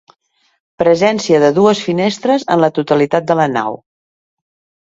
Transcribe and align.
Presència 0.83 1.41
de 1.43 1.51
dues 1.59 1.83
finestres 1.89 2.47
en 2.57 2.65
la 2.65 2.73
totalitat 2.79 3.29
de 3.33 3.39
la 3.41 3.49
nau. 3.59 3.79